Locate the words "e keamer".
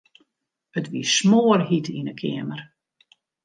2.11-2.61